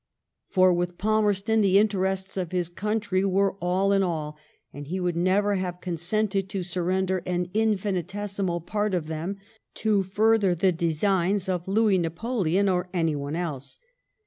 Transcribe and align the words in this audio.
For 0.47 0.73
with 0.73 0.97
Palmerston 0.97 1.61
the 1.61 1.77
interests 1.77 2.35
of 2.35 2.51
his 2.51 2.69
country 2.69 3.23
were 3.23 3.53
all 3.61 3.93
in 3.93 4.01
all, 4.01 4.35
and 4.73 4.87
he 4.87 4.99
would 4.99 5.15
never 5.15 5.53
have 5.57 5.79
consented 5.79 6.49
to 6.49 6.63
surrender 6.63 7.21
aa 7.27 7.45
infinitesimal 7.53 8.61
part 8.61 8.95
of. 8.95 9.05
them 9.05 9.37
to 9.75 10.01
further 10.01 10.55
the 10.55 10.71
designs 10.71 11.47
of 11.47 11.67
Louis 11.67 11.99
Napoleon 11.99 12.67
or 12.67 12.89
anyone 12.95 13.35
else. 13.35 13.77